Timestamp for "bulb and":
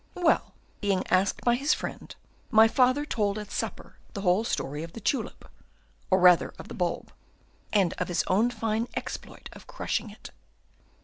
6.73-7.93